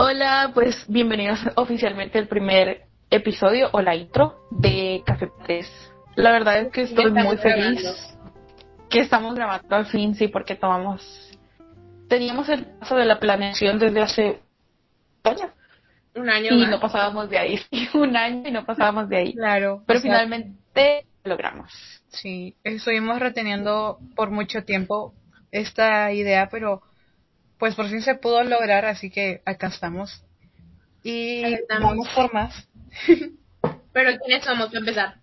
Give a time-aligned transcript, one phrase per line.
[0.00, 5.92] Hola, pues bienvenidos oficialmente al primer episodio o la intro de Café 3.
[6.14, 7.82] La verdad es que estoy muy feliz
[8.88, 11.36] que estamos grabando al fin, sí, porque tomamos...
[12.08, 14.40] Teníamos el paso de la planeación desde hace
[15.24, 15.50] años.
[16.14, 16.70] Un año y más.
[16.70, 17.60] no pasábamos de ahí.
[17.94, 19.34] un año y no pasábamos de ahí.
[19.34, 19.82] Claro.
[19.84, 21.72] Pero o sea, finalmente logramos.
[22.06, 25.12] Sí, estuvimos reteniendo por mucho tiempo
[25.50, 26.82] esta idea, pero
[27.58, 30.24] pues por fin se pudo lograr, así que acá estamos.
[31.02, 31.90] Y estamos.
[31.90, 32.68] vamos por más.
[33.92, 35.14] Pero ¿quiénes somos para empezar?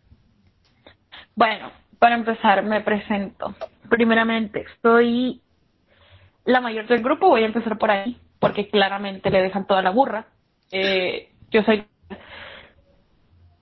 [1.36, 3.56] Bueno, para empezar me presento.
[3.90, 5.42] Primeramente, soy
[6.46, 9.92] la mayor del grupo, voy a empezar por ahí, porque claramente le dejan toda la
[9.92, 10.28] burra.
[10.72, 11.86] Eh, yo soy...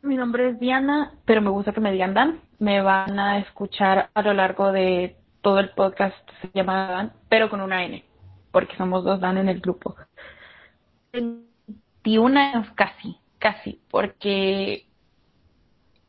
[0.01, 2.41] Mi nombre es Diana, pero me gusta que me digan Dan.
[2.59, 7.49] Me van a escuchar a lo largo de todo el podcast, se llama Dan, pero
[7.49, 8.03] con una N,
[8.53, 9.95] porque somos dos Dan en el grupo.
[11.11, 14.85] 21 años casi, casi, porque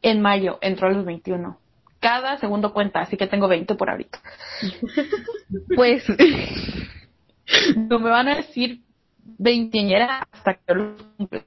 [0.02, 1.58] en mayo entró a los 21.
[2.00, 4.20] Cada segundo cuenta, así que tengo 20 por ahorita.
[5.74, 6.04] pues
[7.76, 8.82] no me van a decir
[9.24, 11.44] veinteañera hasta que yo lo cumpla.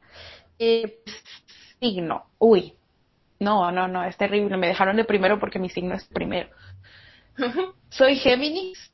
[0.58, 0.98] Eh,
[1.80, 2.74] signo, uy,
[3.40, 4.58] no, no, no, es terrible.
[4.58, 6.50] Me dejaron de primero porque mi signo es primero.
[7.90, 8.92] Soy Géminis.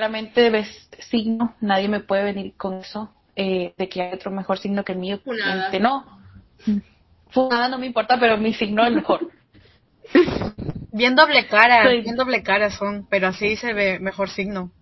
[0.00, 4.58] Claramente ves signo, nadie me puede venir con eso eh, de que hay otro mejor
[4.58, 5.20] signo que el mío.
[5.22, 5.66] Funada.
[5.66, 6.06] Este, no.
[7.28, 9.30] Funada no me importa, pero mi signo es mejor.
[10.92, 14.72] Bien doble cara, Soy- bien doble cara son, pero así se ve mejor signo.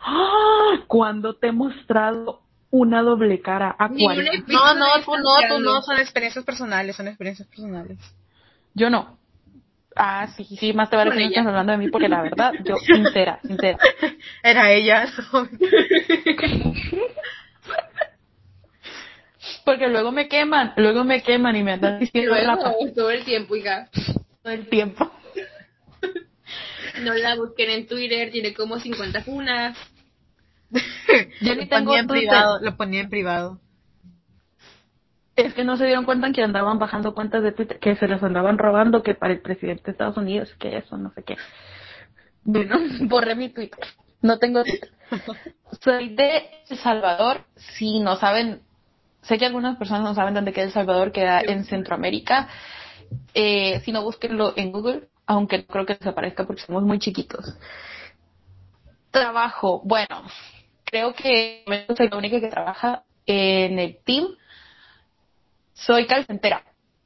[0.00, 0.80] ¡Ah!
[0.86, 4.22] Cuando te he mostrado una doble cara, Acuario.
[4.34, 7.98] episodio No, no, tú no, tú no, son experiencias personales, son experiencias personales.
[8.74, 9.16] Yo no.
[9.96, 11.28] Ah, sí, sí, más te vale que no ella.
[11.30, 13.78] estás hablando de mí porque la verdad, yo, sincera, sincera.
[14.42, 15.06] Era ella.
[19.64, 23.56] Porque luego me queman, luego me queman y me andan diciendo luego todo el tiempo,
[23.56, 23.88] hija.
[24.42, 25.10] todo el tiempo.
[27.02, 29.76] No la busquen en Twitter, tiene como 50 funas.
[31.40, 33.60] Yo ni tengo privado, lo ponía en privado.
[35.36, 38.22] Es que no se dieron cuenta que andaban bajando cuentas de Twitter, que se las
[38.22, 41.36] andaban robando, que para el presidente de Estados Unidos, que eso, no sé qué.
[42.42, 43.86] Bueno, borré mi Twitter.
[44.22, 44.90] No tengo Twitter.
[45.82, 47.44] Soy de El Salvador.
[47.56, 48.62] Si no saben,
[49.22, 52.48] sé que algunas personas no saben dónde queda El Salvador, queda en Centroamérica.
[53.34, 57.58] Eh, si no, búsquenlo en Google, aunque no creo que desaparezca porque somos muy chiquitos.
[59.10, 60.22] Trabajo, bueno,
[60.84, 61.62] creo que
[61.94, 64.28] soy la única que trabaja en el team.
[65.76, 66.62] Soy call centera.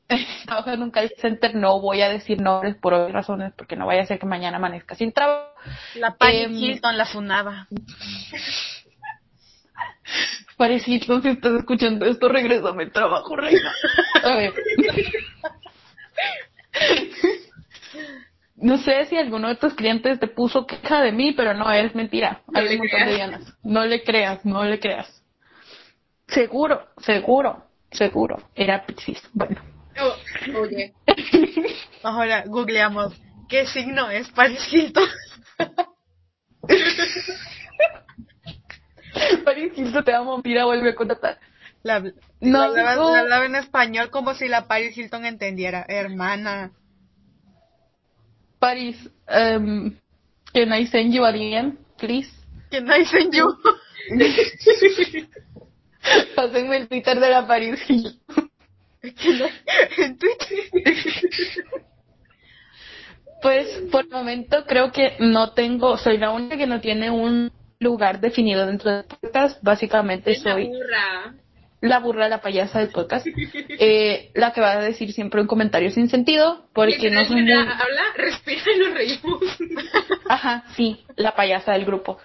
[0.47, 3.87] Trabajo en un call center, no voy a decir nombres por obvias razones, porque no
[3.87, 5.51] vaya a ser que mañana amanezca sin trabajo.
[5.97, 7.69] La Paris Em, Hilton, la funaba.
[10.57, 13.73] Parecito, si estás escuchando esto, regrésame el trabajo, reina.
[14.23, 14.53] A ver.
[18.63, 21.95] No sé si alguno de tus clientes te puso queja de mí, pero no, es
[21.95, 22.43] mentira.
[22.47, 23.17] No Hay un montón de creas.
[23.17, 23.55] Dianas.
[23.63, 25.25] No le creas, no le creas.
[26.29, 28.43] Seguro, seguro, seguro.
[28.55, 29.21] Era Piscis.
[29.33, 29.61] Bueno.
[30.01, 30.15] Oh,
[30.61, 30.95] oye,
[32.03, 33.15] Ahora googleamos.
[33.49, 35.09] ¿Qué signo es Paris Hilton?
[39.45, 41.39] Paris Hilton te amo, mira, vuelve a contratar.
[41.83, 43.13] La, No, la hablaba, no.
[43.13, 45.85] la hablaba en español como si la Paris Hilton entendiera.
[45.89, 46.73] Hermana.
[48.59, 48.97] Paris,
[49.29, 49.97] um,
[50.53, 52.31] can I send you a DM, please?
[52.71, 53.57] Que nice en you.
[56.37, 57.81] Pásenme el Twitter de la Paris
[59.03, 60.61] en Twitter.
[63.43, 67.51] Pues por el momento creo que no tengo, soy la única que no tiene un
[67.79, 69.63] lugar definido dentro del podcast.
[69.63, 71.35] Básicamente es la soy burra.
[71.81, 73.27] la burra, la payasa del podcast.
[73.27, 77.53] Eh, la que va a decir siempre un comentario sin sentido, porque no soy muy...
[77.53, 79.41] Habla, respira y nos reímos.
[80.29, 82.19] Ajá, sí, la payasa del grupo.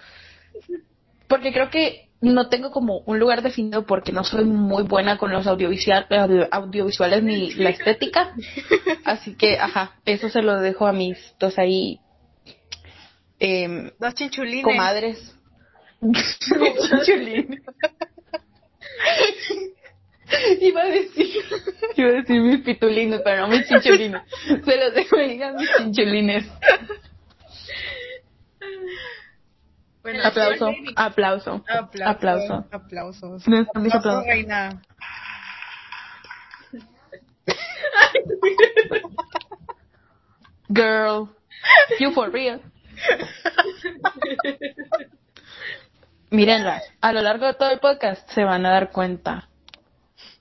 [1.28, 5.30] Porque creo que no tengo como un lugar definido porque no soy muy buena con
[5.32, 8.34] los audiovisual, audio- audiovisuales ni la estética.
[9.04, 12.00] Así que, ajá, eso se lo dejo a mis dos ahí
[13.38, 14.64] em, Dos chinchulines.
[14.64, 15.36] comadres.
[16.00, 17.60] Chinchulines.
[20.60, 21.26] Iba a decir,
[21.96, 24.22] iba a decir mis pitulines, pero no mis chinchulines.
[24.64, 26.44] Se los dejo ahí a mis chinchulines.
[30.06, 32.06] Bueno, Aplauso, aplauso, Aplausos.
[32.06, 32.64] aplauso.
[32.70, 33.48] Aplausos.
[33.48, 34.24] No aplausos.
[34.24, 34.80] reina.
[40.68, 41.28] Girl,
[41.98, 42.60] you for real.
[46.30, 49.48] Mírenlas, a lo largo de todo el podcast se van a dar cuenta.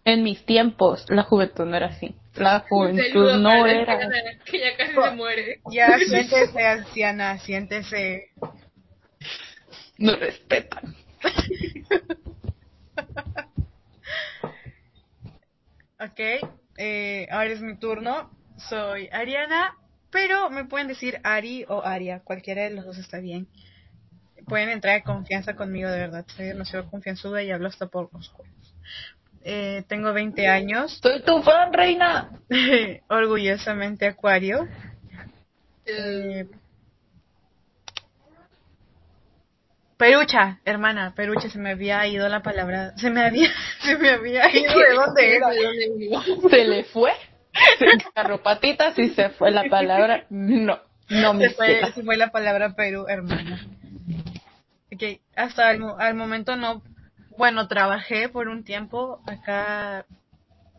[0.04, 2.16] En mis tiempos, la juventud no era así.
[2.36, 3.98] La juventud Saludo no era.
[4.46, 5.60] Que ya casi se muere.
[5.72, 8.30] Ya, siéntese, anciana, siéntese.
[9.98, 10.96] No respetan.
[16.00, 16.20] Ok,
[16.78, 18.30] eh, ahora es mi turno.
[18.70, 19.76] Soy Ariana,
[20.12, 23.48] pero me pueden decir Ari o Aria, cualquiera de los dos está bien.
[24.48, 26.26] Pueden entrar en confianza conmigo, de verdad.
[26.36, 28.76] Soy demasiado confianzuda y hablo hasta por los cuernos.
[29.44, 32.32] Eh, tengo 20 años, Soy tu fan, reina.
[33.10, 34.68] orgullosamente acuario.
[35.86, 36.48] Eh, Eh,
[39.98, 43.50] Perucha, hermana, Perucha, se me había ido la palabra, se me había,
[43.82, 45.50] se me había ido de dónde era.
[46.50, 47.12] Se le fue.
[47.80, 50.26] Se agarró patitas y se fue la palabra.
[50.30, 53.66] No, no me Se fue, se fue la palabra Perú, hermana.
[54.94, 56.84] Ok, hasta el, al momento no,
[57.38, 60.06] bueno, trabajé por un tiempo, acá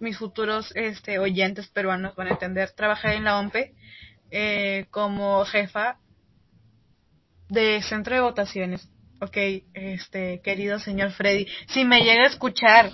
[0.00, 3.74] mis futuros este, oyentes peruanos van a entender, trabajé en la OMPE
[4.30, 5.98] eh, como jefa
[7.48, 8.88] de centro de votaciones.
[9.20, 9.36] Ok,
[9.72, 12.90] este, querido señor Freddy, si me llega a escuchar,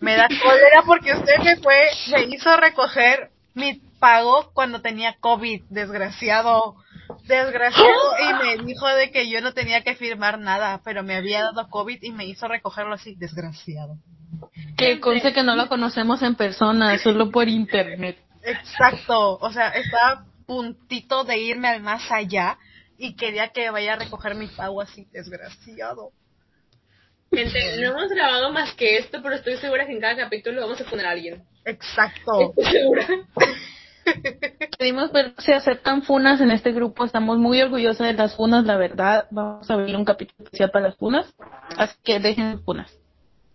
[0.00, 1.76] me da cólera porque usted me fue,
[2.12, 6.76] me hizo recoger mi pago cuando tenía COVID, desgraciado,
[7.26, 11.42] desgraciado, y me dijo de que yo no tenía que firmar nada, pero me había
[11.42, 13.96] dado COVID y me hizo recogerlo así, desgraciado.
[14.76, 18.18] Que conste que no lo conocemos en persona, solo por internet.
[18.42, 22.58] Exacto, o sea, estaba a puntito de irme al más allá
[22.98, 26.12] y quería que vaya a recoger mi pago así, desgraciado.
[27.32, 30.80] Gente, no hemos grabado más que esto, pero estoy segura que en cada capítulo vamos
[30.80, 31.42] a poner a alguien.
[31.64, 32.54] Exacto.
[32.58, 33.06] Estoy segura.
[34.78, 37.04] Pedimos ver si aceptan funas en este grupo.
[37.04, 39.26] Estamos muy orgullosos de las funas, la verdad.
[39.30, 41.34] Vamos a abrir un capítulo especial para las funas.
[41.76, 42.92] Así que dejen funas.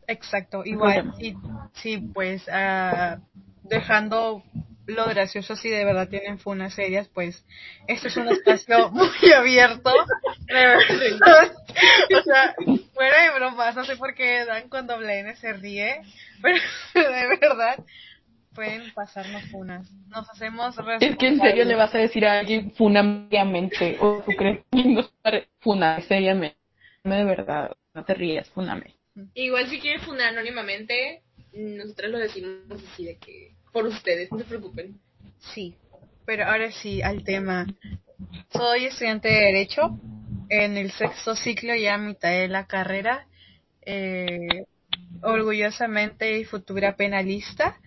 [0.07, 1.15] Exacto, igual, problema.
[1.17, 1.35] sí,
[1.73, 3.19] sí, pues ah,
[3.61, 4.41] dejando
[4.89, 7.45] lo gracioso si de verdad tienen funas serias, pues
[7.87, 9.91] este es un espacio muy abierto.
[10.47, 11.53] De verdad.
[12.17, 12.55] o sea,
[12.93, 16.01] fuera de bromas, no sé por qué Dan con doble N se ríe,
[16.41, 16.59] pero
[16.93, 17.83] de verdad
[18.53, 19.89] pueden pasarnos funas.
[20.07, 23.97] Nos hacemos Es que en serio le vas a decir a alguien funa seriamente.
[24.01, 25.09] O tú crees que no
[25.59, 26.57] funa seriamente.
[27.03, 28.95] No, de verdad, no te rías, funame.
[29.33, 31.21] Igual si quieren fundar anónimamente,
[31.53, 34.99] nosotros lo decimos así de que por ustedes, no se preocupen.
[35.53, 35.75] Sí,
[36.25, 37.65] pero ahora sí, al tema.
[38.51, 39.99] Soy estudiante de Derecho
[40.49, 43.25] en el sexto ciclo, ya a mitad de la carrera.
[43.81, 44.65] Eh,
[45.21, 47.77] orgullosamente y futura penalista.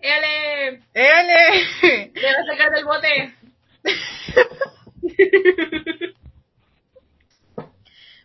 [0.00, 0.80] ¡Éale!
[0.92, 2.10] ¡Éale!
[2.14, 3.34] ¡Le va a sacar del bote!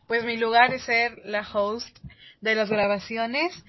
[0.09, 1.95] Pues mi lugar es ser la host
[2.41, 3.63] de las grabaciones,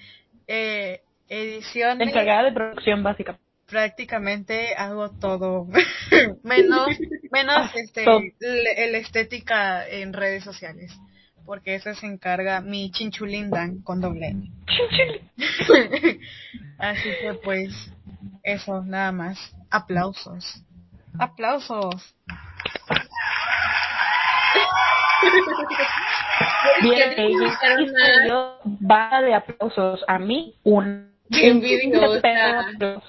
[0.47, 1.01] eh,
[1.31, 3.37] edición, Encargada de producción básica.
[3.67, 5.65] prácticamente hago todo
[6.43, 6.89] menos
[7.31, 8.19] menos este Todo.
[8.39, 10.91] le- la estética en redes sociales
[11.45, 14.51] porque eso se encarga mi chinchulindan con doble N.
[16.79, 17.71] así que pues
[18.43, 19.37] eso nada más
[19.69, 20.63] aplausos
[21.17, 22.13] aplausos
[26.81, 32.67] Bien, ella va de aplausos a mí un Qué envidiosa.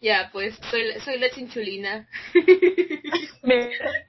[0.00, 2.08] Ya, pues soy, la- soy la chinchulina.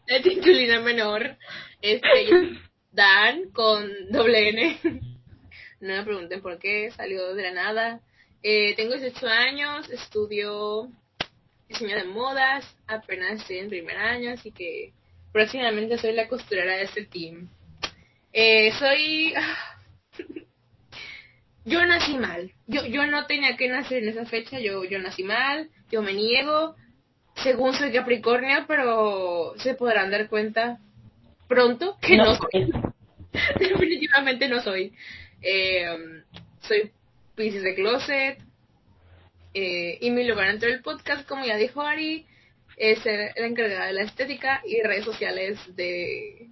[0.07, 1.37] La chinchulina menor.
[1.81, 2.57] Este,
[2.91, 4.79] Dan con doble N.
[5.81, 7.99] No me pregunten por qué, salió de la nada.
[8.41, 10.89] Eh, tengo 18 años, estudio
[11.69, 14.93] diseño de modas, apenas estoy en primer año, así que
[15.31, 17.49] próximamente soy la costurera de este team.
[18.31, 19.33] Eh, soy...
[21.65, 22.51] Yo nací mal.
[22.67, 26.13] Yo, yo no tenía que nacer en esa fecha, yo, yo nací mal, yo me
[26.13, 26.75] niego.
[27.37, 30.79] Según soy Capricornio, pero se podrán dar cuenta
[31.47, 32.71] pronto que no, no soy.
[33.59, 34.93] Definitivamente no soy.
[35.41, 36.21] Eh,
[36.61, 36.91] soy
[37.35, 38.37] Pisces de Closet.
[39.53, 42.25] eh, y mi lugar dentro del podcast, como ya dijo Ari,
[42.77, 46.47] es ser la encargada de la estética y redes sociales de,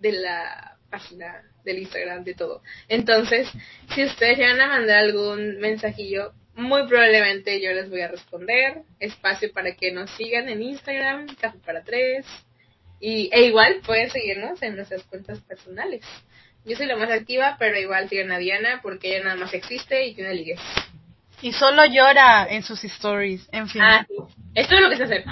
[0.00, 2.62] de la página del Instagram, de todo.
[2.88, 3.48] Entonces,
[3.94, 8.82] si ustedes llegan a mandar algún mensajillo, muy probablemente yo les voy a responder.
[8.98, 12.26] Espacio para que nos sigan en Instagram, Café para Tres.
[13.00, 16.02] Y, e igual pueden seguirnos en nuestras cuentas personales.
[16.66, 20.04] Yo soy la más activa, pero igual sigan a Diana porque ella nada más existe
[20.06, 20.60] y tiene ligues.
[21.40, 24.14] y solo llora en sus stories en fin Ah, sí.
[24.54, 25.24] Esto es lo que sé hacer.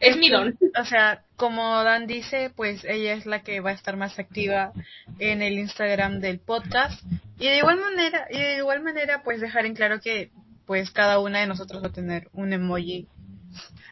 [0.00, 0.58] Es mi don.
[0.76, 4.72] o sea como Dan dice, pues ella es la que va a estar más activa
[5.18, 7.02] en el Instagram del podcast.
[7.38, 10.30] Y de igual manera, y de igual manera, pues dejar en claro que
[10.66, 13.06] pues cada una de nosotros va a tener un emoji.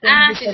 [0.03, 0.47] Ah, sí.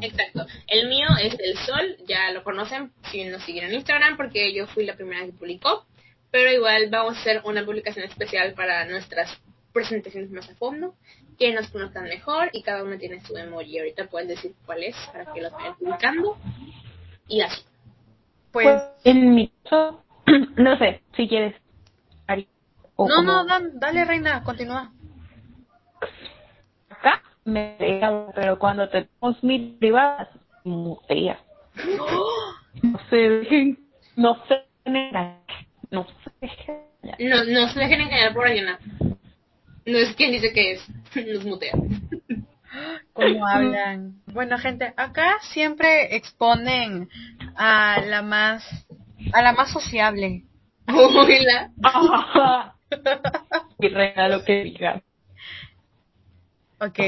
[0.00, 0.46] Exacto.
[0.66, 4.66] El mío es el sol, ya lo conocen si nos siguen en Instagram porque yo
[4.66, 5.86] fui la primera que publicó.
[6.30, 9.30] Pero igual vamos a hacer una publicación especial para nuestras
[9.72, 10.94] presentaciones más a fondo,
[11.38, 13.78] que nos conozcan mejor y cada uno tiene su emoji.
[13.78, 16.36] Ahorita pueden decir cuál es para que lo vayan publicando.
[17.28, 17.62] Y así.
[18.52, 20.04] Pues, Pues en mi caso,
[20.56, 21.54] no sé, si quieres.
[22.26, 22.48] Ari,
[22.96, 24.92] o no, como no, Dan, dale reina, continúa.
[26.88, 30.28] Acá me deja, pero cuando te tenemos mil privadas,
[30.64, 31.38] mutea.
[32.82, 33.78] No se dejen,
[34.16, 35.36] no se dejen,
[35.90, 36.84] no se dejen.
[37.18, 38.78] No, no se dejen engañar por Ariana.
[39.86, 40.88] No es quien dice que es.
[41.34, 41.72] Nos mutea.
[43.12, 44.20] ¿Cómo hablan?
[44.26, 47.08] Bueno, gente, acá siempre exponen
[47.56, 48.64] a la más,
[49.32, 50.44] a la más sociable.
[50.88, 51.70] Hola.
[51.82, 52.76] Ajá.
[53.78, 55.02] y reina lo que diga.
[56.80, 56.98] Ok,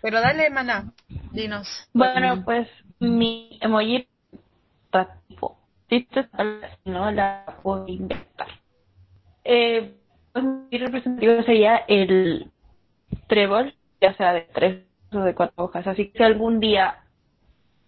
[0.00, 0.92] pero dale, mana,
[1.32, 1.68] dinos.
[1.92, 2.68] Bueno, pues
[3.00, 4.08] mi emoji
[4.84, 8.48] está tipo, si te sale, no la puedo inventar.
[9.44, 9.94] Eh,
[10.42, 12.50] pues, mi representativo sería el
[13.26, 15.86] trébol, ya sea de tres o de cuatro hojas.
[15.86, 17.04] Así que si algún día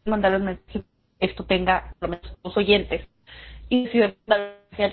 [0.06, 0.84] mandar un mensaje,
[1.20, 3.06] esto tenga por lo menos dos oyentes.
[3.68, 4.16] Y si al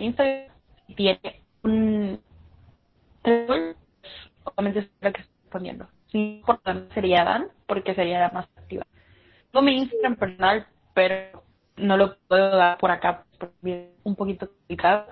[0.01, 0.49] Instagram
[0.97, 2.19] tiene un
[3.21, 3.77] trébol,
[4.43, 5.87] obviamente es la que estoy respondiendo.
[6.07, 8.85] Sí, importante sería Dan, porque sería la más activa.
[9.51, 11.41] Tengo mi Instagram personal, pero
[11.77, 15.05] no lo puedo dar por acá, porque es un poquito complicado.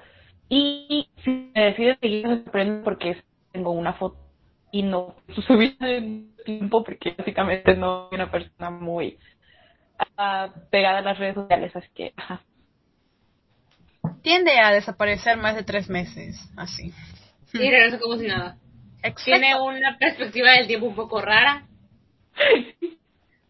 [0.49, 4.17] Y si me decido seguir, me sorprendo porque tengo una foto
[4.71, 5.15] y no
[5.47, 9.17] subí en tiempo, porque básicamente no soy una persona muy
[10.17, 12.41] ah, pegada a las redes sociales, así que, ajá.
[14.21, 16.93] Tiende a desaparecer más de tres meses, así.
[17.53, 18.57] Y regresa como si nada.
[18.97, 19.23] Exacto.
[19.25, 21.65] Tiene una perspectiva del tiempo un poco rara.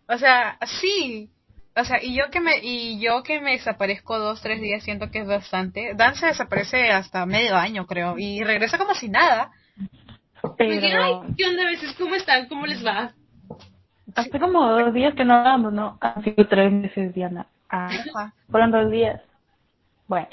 [0.07, 1.29] O sea, sí.
[1.75, 5.09] O sea, y yo que me y yo que me desaparezco dos, tres días siento
[5.09, 5.93] que es bastante.
[5.95, 9.51] Dan se desaparece hasta medio año, creo, y regresa como si nada.
[10.59, 11.95] Me dijeron, Pero "Ay, ¿qué onda a veces?
[11.97, 12.47] ¿Cómo están?
[12.47, 13.13] ¿Cómo les va?
[14.15, 15.97] hace como dos días que no hablamos, ¿no?
[16.01, 17.47] Han sido tres meses, Diana.
[17.69, 18.33] Ah, Ajá.
[18.51, 19.21] fueron dos días.
[20.07, 20.27] Bueno.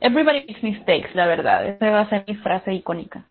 [0.00, 1.66] Everybody makes mistakes, la verdad.
[1.66, 3.24] Esa va a ser mi frase icónica.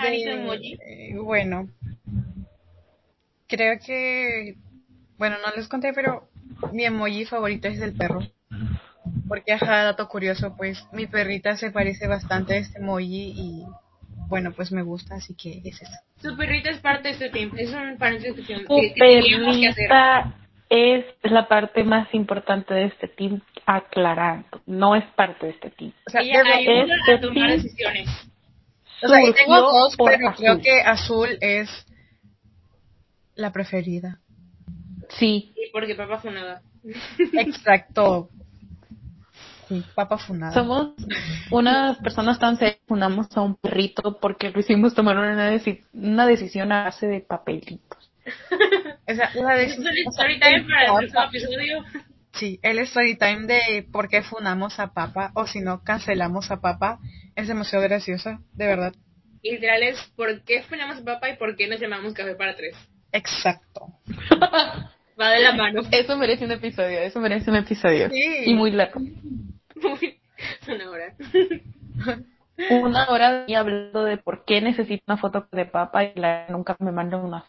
[0.00, 1.68] Eh, bueno,
[3.48, 4.54] creo que,
[5.18, 6.28] bueno, no les conté, pero
[6.72, 8.20] mi emoji favorito es el perro.
[9.26, 13.62] Porque, ajá, dato curioso, pues mi perrita se parece bastante a este emoji y,
[14.28, 15.92] bueno, pues me gusta, así que es eso.
[16.20, 17.52] Su perrita es parte de este team.
[17.56, 19.88] Es un paréntesis que, Tu que, que teníamos que hacer.
[19.88, 20.34] perrita
[20.70, 24.60] es la parte más importante de este team, aclarando.
[24.66, 25.92] No es parte de este team.
[26.06, 28.08] O sea, Ella ayuda este a tomar team- decisiones.
[29.02, 30.62] o sea, y tengo dos, pero creo Azul.
[30.62, 31.86] que azul es
[33.38, 34.18] la preferida.
[35.10, 35.52] Sí.
[35.54, 36.60] Sí, porque papá fue nada.
[37.32, 38.28] Exacto.
[39.68, 40.52] Sí, papa funada.
[40.52, 40.92] Somos
[41.50, 46.26] unas personas tan serias, fundamos a un perrito porque lo hicimos tomar una, deci- una
[46.26, 48.10] decisión a base de papelitos.
[49.06, 51.84] O sea, la Es o sea, time para el el- próximo episodio.
[52.32, 56.60] Sí, el story time de por qué funamos a Papa o si no cancelamos a
[56.60, 56.98] Papa
[57.36, 58.94] es demasiado graciosa, de verdad.
[59.42, 62.56] Y literal es ¿por qué funamos a papá y por qué nos llamamos Café para
[62.56, 62.76] Tres?
[63.12, 63.88] Exacto.
[65.20, 65.82] Va de la mano.
[65.90, 68.08] Eso merece un episodio, eso merece un episodio.
[68.10, 68.24] Sí.
[68.46, 69.00] Y muy largo.
[69.00, 70.20] Muy-
[70.68, 71.14] Una hora.
[72.70, 76.76] Una hora y hablando de por qué necesito una foto de papá y la nunca
[76.80, 77.44] me mandan una.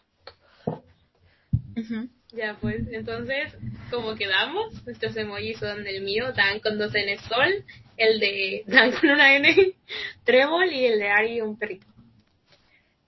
[1.76, 2.08] Ujú.
[2.32, 3.56] Ya pues, entonces,
[3.90, 7.64] como quedamos, nuestros emojis son el mío, Dan con dos N sol,
[7.96, 9.52] el de Dan con una N,
[10.24, 11.86] Trébol y el de Ari un perrito.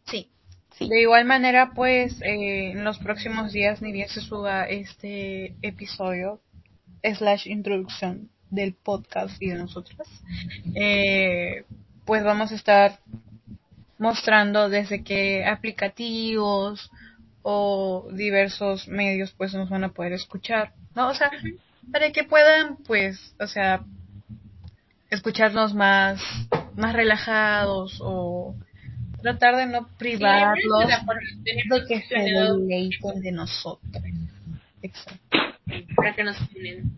[0.06, 0.28] Sí.
[0.80, 6.40] De igual manera, pues, eh, en los próximos días, ni bien se suba este episodio,
[7.02, 10.08] slash introducción del podcast y de nosotras,
[10.74, 11.64] eh,
[12.04, 12.98] pues vamos a estar
[13.98, 16.90] mostrando desde qué aplicativos
[17.42, 21.08] o diversos medios pues nos van a poder escuchar, ¿no?
[21.08, 21.30] O sea,
[21.90, 23.84] para que puedan pues, o sea,
[25.10, 26.20] escucharnos más,
[26.76, 28.54] más relajados o
[29.22, 30.88] tratar de no privarlos
[31.42, 34.02] de que se deleiten de nosotros.
[34.82, 35.38] Exacto.
[35.96, 36.90] para que nos unen.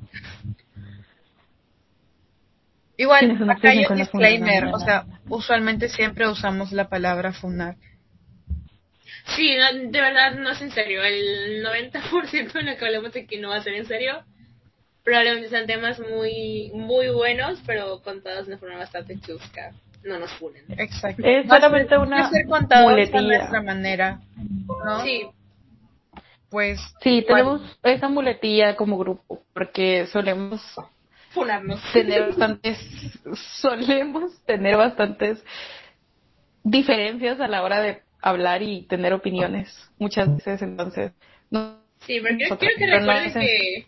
[2.97, 7.76] Igual, acá hay un disclaimer, o sea, usualmente siempre usamos la palabra funar.
[9.37, 11.02] Sí, no, de verdad no es en serio.
[11.02, 14.23] El 90% en lo que hablamos aquí no va a ser en serio.
[15.02, 19.73] Probablemente sean temas muy muy buenos, pero contados de forma bastante chusca.
[20.04, 20.64] No nos funen.
[20.68, 21.23] Exacto.
[21.25, 22.46] Es solamente una ser
[22.82, 23.20] muletilla.
[23.23, 24.20] nuestra manera,
[24.84, 25.02] ¿no?
[25.02, 25.23] Sí,
[26.50, 30.61] Pues Sí, tenemos esa muletilla como grupo, porque solemos
[31.30, 31.80] funarnos.
[31.92, 32.78] tener bastantes,
[33.61, 35.42] solemos tener bastantes
[36.62, 39.68] diferencias a la hora de hablar y tener opiniones
[39.99, 41.12] muchas veces, entonces,
[41.50, 43.87] no, Sí, porque quiero, Nosotros, quiero que no recuerden que,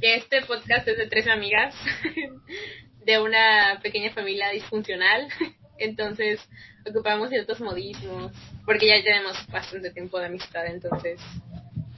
[0.00, 1.74] que este podcast es de tres amigas
[3.04, 5.28] de una pequeña familia disfuncional.
[5.78, 6.40] Entonces,
[6.88, 8.32] ocupamos ciertos modismos,
[8.64, 11.20] porque ya tenemos bastante tiempo de amistad, entonces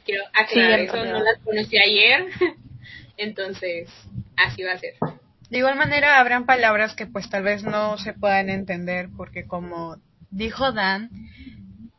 [0.04, 2.26] quiero aclarar Sí, eso, no las conocí ayer,
[3.16, 3.88] entonces
[4.36, 4.94] así va a ser.
[5.50, 9.96] De igual manera habrán palabras que pues tal vez no se puedan entender porque como
[10.30, 11.10] dijo Dan,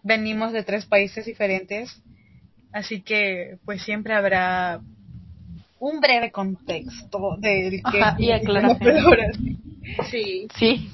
[0.04, 2.02] venimos de tres países diferentes,
[2.72, 4.82] así que pues siempre habrá
[5.80, 9.60] un breve contexto del que Ajá, y aclaración.
[10.10, 10.90] Sí, Sí.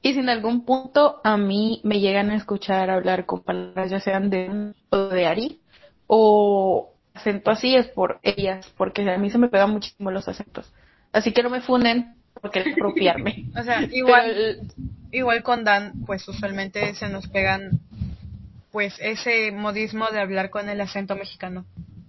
[0.00, 3.98] Y si en algún punto a mí me llegan a escuchar hablar con palabras, ya
[4.00, 5.60] sean de, o de Ari
[6.06, 10.72] o acento así, es por ellas, porque a mí se me pegan muchísimo los acentos.
[11.12, 13.46] Así que no me funden porque es apropiarme.
[13.58, 14.60] O sea, igual, el-
[15.10, 17.80] igual con Dan, pues usualmente se nos pegan
[18.70, 21.64] pues ese modismo de hablar con el acento mexicano.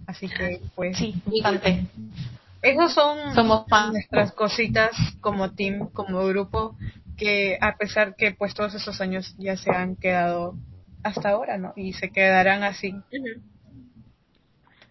[0.06, 1.86] Así que pues sí, bastante.
[2.62, 3.92] Esos son Somos fans.
[3.92, 4.90] nuestras cositas
[5.20, 6.76] como team, como grupo,
[7.16, 10.54] que a pesar que pues todos esos años ya se han quedado
[11.02, 11.72] hasta ahora, ¿no?
[11.76, 12.90] Y se quedarán así.
[12.92, 13.40] Ujú.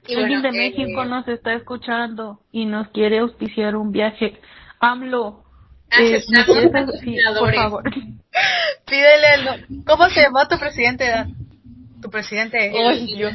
[0.08, 4.40] Y Alguien bueno, de eh, México nos está escuchando y nos quiere auspiciar un viaje.
[4.80, 5.44] AMLO.
[5.92, 7.84] eh, Aceptamos ¿nos quieres- sí, por favor.
[8.88, 9.34] Pídele,
[9.70, 11.08] el ¿cómo se llama tu presidente?
[11.08, 11.36] Dan?
[12.02, 13.34] Tu presidente Ay, Dios.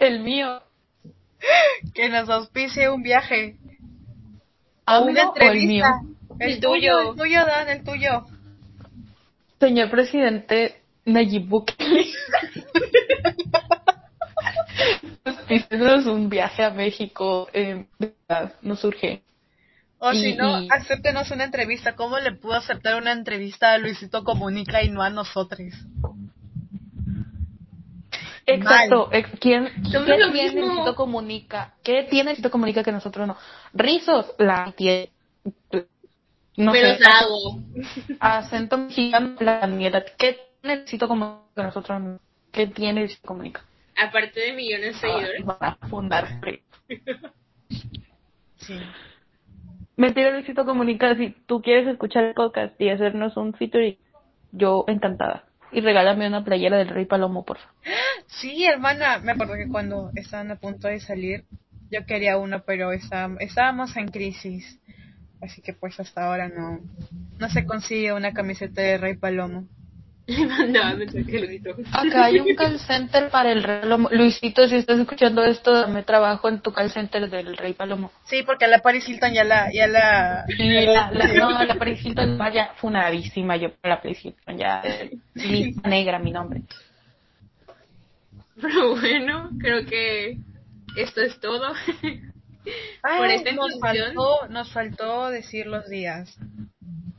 [0.00, 0.62] El mío.
[1.94, 3.56] que nos auspicie un viaje,
[4.86, 5.84] una ¿AMLO o el mío?
[5.84, 6.00] entrevista.
[6.40, 8.24] El, tuyo, el tuyo, Dan, el tuyo.
[9.60, 12.06] Señor presidente Nayib Bukele.
[15.24, 17.48] Auspícenos un viaje a México.
[17.52, 17.86] eh,
[18.62, 19.22] nos surge.
[20.00, 21.96] O si no, y- acéptenos una entrevista.
[21.96, 25.60] ¿Cómo le pudo aceptar una entrevista a Luisito Comunica y no a nosotros?
[28.54, 29.08] Exacto.
[29.12, 30.66] ex- ¿Quién, Somos ¿qué lo tiene mismo.
[30.66, 31.74] Luisito Comunica?
[31.82, 33.36] ¿Qué tiene Luisito Comunica que nosotros no?
[33.74, 34.34] Rizos.
[34.38, 35.10] La tiene.
[36.56, 37.38] No pero sé, dado.
[38.20, 40.04] acento mexicano, la Daniela.
[40.18, 42.18] ¿Qué tiene Luisito Comunica que nosotros no?
[42.52, 43.62] ¿Qué tiene Luisito Comunica?
[43.96, 45.42] Aparte de millones de seguidores.
[45.46, 46.28] Ah, Van a fundar.
[48.56, 48.74] Sí.
[49.96, 53.96] Mentira, Luisito Comunica, si tú quieres escuchar el podcast y hacernos un featuring,
[54.52, 55.44] yo encantada.
[55.72, 57.74] Y regálame una playera del Rey Palomo, por favor.
[58.26, 61.44] Sí, hermana, me acuerdo que cuando estaban a punto de salir,
[61.90, 64.78] yo quería uno, pero está- estábamos en crisis.
[65.40, 66.80] Así que pues hasta ahora no,
[67.38, 69.68] no se consigue una camiseta de Rey Palomo.
[70.28, 71.74] Le mandaba mensaje a Luisito.
[71.90, 74.10] Acá hay un call center para el Rey Palomo.
[74.12, 78.12] Luisito, si estás escuchando esto, dame trabajo en tu call center del Rey Palomo.
[78.24, 81.74] Sí, porque a la Paris Hilton ya la, ya la, Y la, la, no, la
[81.76, 84.82] Paris Hilton vaya funadísima yo por la Paris Hilton, ya
[85.32, 86.60] lista negra mi nombre.
[88.60, 90.36] Pero bueno, creo que
[90.96, 91.72] esto es todo.
[93.02, 96.38] Ay, Por esta nos faltó, nos faltó decir los días.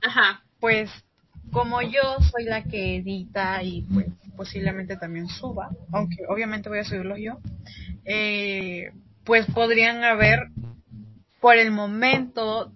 [0.03, 0.43] Ajá.
[0.59, 0.91] Pues
[1.51, 6.83] como yo soy la que edita y pues posiblemente también suba, aunque obviamente voy a
[6.83, 7.39] subirlos yo,
[8.05, 8.91] eh,
[9.23, 10.39] pues podrían haber
[11.41, 12.71] por el momento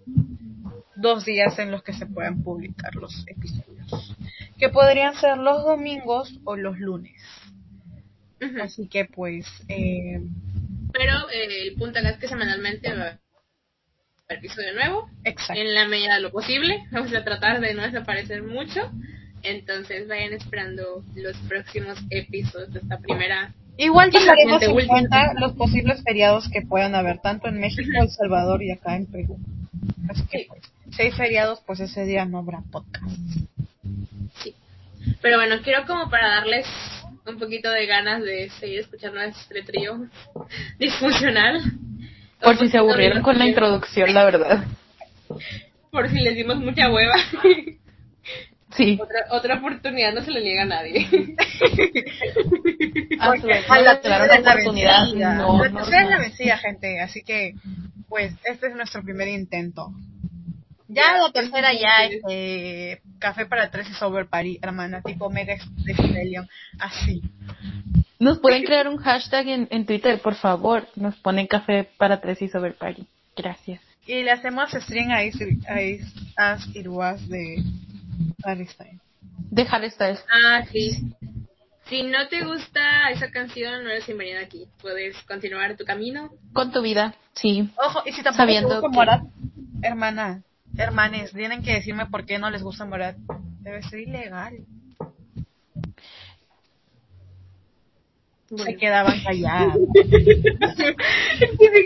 [0.96, 4.16] dos días en los que se puedan publicar los episodios,
[4.58, 7.22] que podrían ser los domingos o los lunes.
[8.62, 10.22] Así que pues eh,
[10.92, 13.20] Pero eh, el punto acá es que semanalmente va
[14.30, 15.10] haber episodio nuevo.
[15.24, 15.62] exacto.
[15.62, 16.84] En la medida de lo posible.
[16.92, 18.82] Vamos a tratar de no desaparecer mucho.
[19.44, 23.54] Entonces vayan esperando los próximos episodios de esta primera.
[23.78, 24.94] Igual tomaremos en última.
[24.94, 29.08] cuenta los posibles feriados que puedan haber tanto en México, El Salvador y acá en
[29.08, 29.38] Perú.
[30.10, 30.46] Así que Sí.
[30.48, 33.06] pues, feriados, pues ese día no habrá podcast.
[34.42, 34.56] Sí.
[35.22, 36.66] Pero bueno, quiero como para darles
[37.26, 40.08] un poquito de ganas de seguir escuchando a este trío
[40.80, 41.60] disfuncional.
[42.44, 44.66] Por si se aburrieron con la introducción, la verdad.
[45.92, 47.16] Por si les dimos mucha hueva.
[48.76, 48.98] Sí.
[49.00, 51.08] otra, otra oportunidad no se le niega a nadie.
[53.20, 55.04] A su vez, A la es la oportunidad.
[55.04, 55.36] vencida.
[55.36, 57.00] No, la no, tercera es la vencida, gente.
[57.00, 57.54] Así que,
[58.10, 59.92] pues, este es nuestro primer intento.
[60.88, 66.48] Ya la tercera ya, este, café para tres y sober party, hermana, tipo mega de
[66.80, 67.22] así.
[68.24, 70.88] Nos pueden crear un hashtag en, en Twitter, por favor.
[70.96, 73.06] Nos ponen café para tres y sober party.
[73.36, 73.82] Gracias.
[74.08, 75.20] Y le hacemos stream a
[76.38, 77.62] As It Was de
[78.46, 79.02] Harry Styles.
[79.52, 80.24] De Harry Styles.
[80.32, 81.14] Ah, sí.
[81.90, 84.68] Si no te gusta esa canción, no eres bienvenida aquí.
[84.82, 86.30] Puedes continuar tu camino.
[86.54, 87.70] Con tu vida, sí.
[87.76, 89.24] Ojo, y si tampoco Sabiendo te gusta Morat,
[89.82, 90.44] hermana,
[90.78, 93.18] hermanes, tienen que decirme por qué no les gusta Morat.
[93.60, 94.60] Debe ser ilegal.
[98.58, 99.76] Se quedaban callados.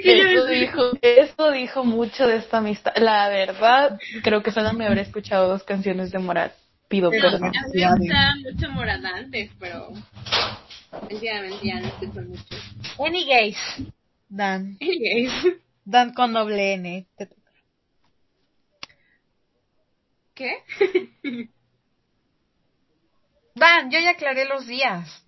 [0.04, 2.94] eso dijo, eso dijo mucho de esta amistad.
[2.98, 6.54] La verdad, creo que solo me habré escuchado dos canciones de Morat.
[6.88, 7.46] Pido perdón.
[7.46, 9.92] A mí me gusta mucho Morat antes, pero
[11.04, 12.56] efectivamente ya no escucho mucho.
[13.00, 13.58] Any gays,
[14.30, 14.78] Dan.
[14.82, 15.32] Any gays.
[15.86, 17.08] Dan con doble N.
[20.34, 20.64] ¿Qué?
[23.56, 25.27] Dan, yo ya aclaré los días.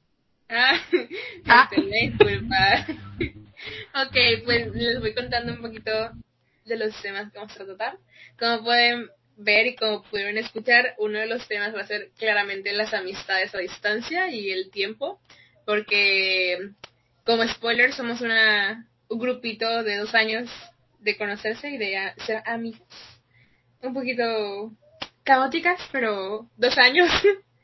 [0.50, 0.82] Ah,
[1.46, 1.70] ah.
[1.72, 2.88] disculpa.
[4.04, 5.92] ok, pues les voy contando un poquito
[6.66, 7.98] de los temas que vamos a tratar.
[8.40, 12.74] Como pueden ver y como pudieron escuchar, uno de los temas va a ser claramente
[12.74, 15.22] las amistades a distancia y el tiempo,
[15.66, 16.72] porque
[17.26, 20.50] como spoiler somos una, un grupito de dos años
[21.00, 22.82] de conocerse y de ser amigos.
[23.82, 24.74] Un poquito
[25.24, 27.10] caóticas, pero dos años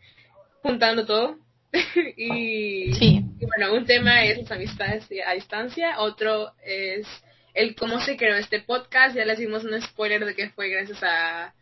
[0.62, 1.44] juntando todo.
[2.17, 7.08] y, bueno, un tema es las amistades a distancia, otro es
[7.54, 9.15] el cómo se creó este podcast.
[9.15, 11.54] Ya les dimos un spoiler de que fue gracias a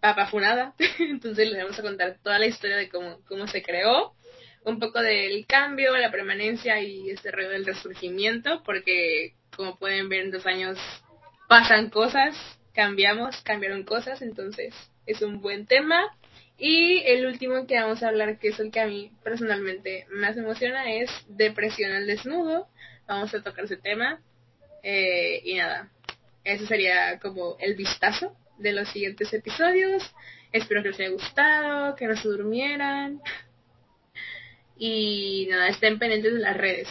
[0.00, 0.74] Papa Funada.
[0.98, 4.14] Entonces les vamos a contar toda la historia de cómo, cómo se creó,
[4.64, 10.22] un poco del cambio, la permanencia y este rollo del resurgimiento, porque como pueden ver
[10.22, 10.78] en dos años
[11.48, 12.36] pasan cosas,
[12.72, 14.74] cambiamos, cambiaron cosas, entonces
[15.06, 16.16] es un buen tema.
[16.64, 20.36] Y el último que vamos a hablar, que es el que a mí personalmente más
[20.36, 22.68] emociona, es depresión al desnudo.
[23.08, 24.20] Vamos a tocar ese tema.
[24.84, 25.90] Eh, y nada,
[26.44, 30.14] ese sería como el vistazo de los siguientes episodios.
[30.52, 33.20] Espero que les haya gustado, que no se durmieran.
[34.78, 36.88] Y nada, estén pendientes de las redes.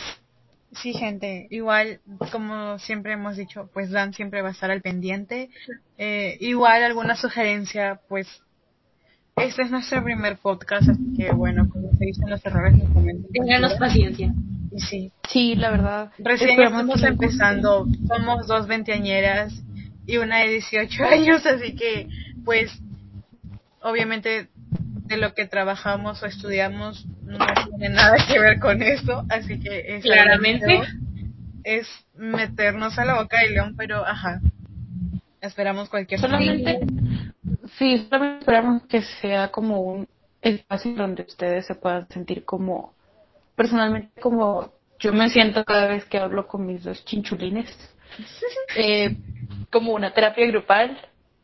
[0.82, 2.02] Sí, gente, igual
[2.34, 5.50] como siempre hemos dicho, pues Dan siempre va a estar al pendiente.
[5.98, 8.28] Eh, igual alguna sugerencia, pues
[9.44, 12.76] este es nuestro primer podcast, así que bueno, como se dicen los errores,
[13.34, 14.34] Ténganos paciencia.
[14.78, 15.12] Sí.
[15.28, 16.12] Sí, la verdad.
[16.20, 19.54] Recién estamos empezando, somos dos veinteañeras
[20.06, 22.08] y una de 18 años, así que
[22.46, 22.72] pues
[23.82, 24.50] obviamente
[25.06, 27.38] de lo que trabajamos o estudiamos no
[27.78, 30.82] tiene nada que ver con eso, así que es claramente
[31.64, 34.40] es meternos a la boca del león, pero ajá,
[35.42, 36.80] esperamos cualquier solamente
[37.82, 40.08] Sí, solamente esperamos que sea como un
[40.40, 42.94] espacio donde ustedes se puedan sentir como,
[43.56, 47.76] personalmente como yo me siento cada vez que hablo con mis dos chinchulines,
[48.78, 49.18] eh,
[49.72, 50.96] como una terapia grupal,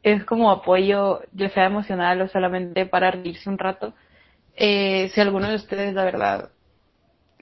[0.03, 3.95] es como apoyo, ya sea emocional o solamente para reírse un rato.
[4.55, 6.51] Eh, si a alguno de ustedes, la verdad,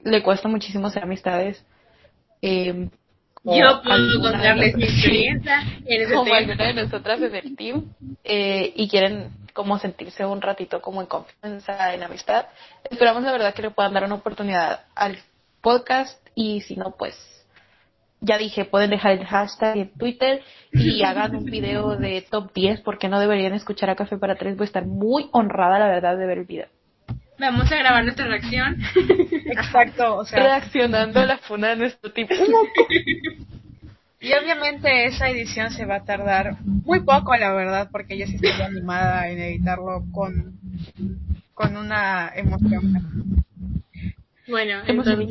[0.04, 1.62] le cuesta muchísimo ser amistades,
[2.40, 2.88] eh,
[3.46, 7.92] yo puedo contarles mi experiencia en ese como alguna de nosotras en el team
[8.24, 12.46] eh, y quieren como sentirse un ratito como en confianza, en amistad.
[12.90, 15.18] Esperamos la verdad que le puedan dar una oportunidad al
[15.62, 17.16] podcast y si no, pues
[18.20, 22.80] ya dije, pueden dejar el hashtag en Twitter y hagan un video de top 10
[22.80, 24.56] porque no deberían escuchar a Café para Tres.
[24.56, 26.68] Voy a estar muy honrada, la verdad, de ver el video.
[27.38, 28.76] Vamos a grabar nuestra reacción.
[29.46, 30.38] Exacto, o sea.
[30.38, 32.34] Reaccionando a la funa de nuestro tipo.
[34.18, 38.34] Y obviamente esa edición se va a tardar muy poco, la verdad, porque yo sí
[38.34, 40.58] estoy animada en editarlo con,
[41.54, 43.44] con una emoción.
[44.48, 45.28] Bueno, entonces,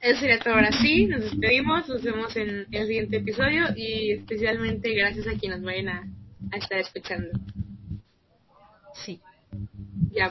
[0.00, 1.06] eso sería todo ahora sí.
[1.06, 6.06] Nos despedimos, nos vemos en el siguiente episodio y especialmente gracias a quienes vayan a,
[6.52, 7.38] a estar escuchando.
[8.92, 9.20] Sí.
[10.10, 10.24] Ya